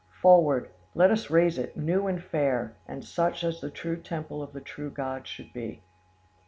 Forward! 0.19 0.71
let 0.95 1.11
us 1.11 1.29
raise 1.29 1.59
it, 1.59 1.77
new 1.77 2.07
and 2.07 2.23
fair, 2.23 2.75
and 2.87 3.05
such 3.05 3.43
as 3.43 3.61
the 3.61 3.69
true 3.69 3.97
temple 4.01 4.41
of 4.41 4.51
the 4.51 4.59
true 4.59 4.89
God 4.89 5.27
should 5.27 5.53
be. 5.53 5.83